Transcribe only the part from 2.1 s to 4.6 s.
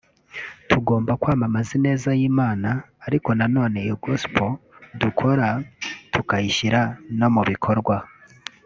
y’Imana ariko na none iyo ‘gospel’